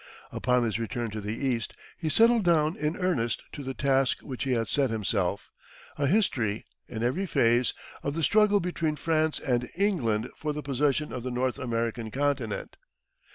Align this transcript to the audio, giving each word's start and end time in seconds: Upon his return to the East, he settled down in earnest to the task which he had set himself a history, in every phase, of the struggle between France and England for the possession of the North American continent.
Upon 0.31 0.63
his 0.63 0.79
return 0.79 1.11
to 1.11 1.21
the 1.21 1.35
East, 1.37 1.75
he 1.95 2.09
settled 2.09 2.43
down 2.43 2.75
in 2.75 2.97
earnest 2.97 3.43
to 3.53 3.63
the 3.63 3.75
task 3.75 4.21
which 4.21 4.45
he 4.45 4.53
had 4.53 4.67
set 4.67 4.89
himself 4.89 5.51
a 5.95 6.07
history, 6.07 6.65
in 6.87 7.03
every 7.03 7.27
phase, 7.27 7.75
of 8.01 8.15
the 8.15 8.23
struggle 8.23 8.59
between 8.59 8.95
France 8.95 9.37
and 9.39 9.69
England 9.75 10.31
for 10.35 10.53
the 10.53 10.63
possession 10.63 11.13
of 11.13 11.21
the 11.21 11.29
North 11.29 11.59
American 11.59 12.09
continent. 12.09 12.77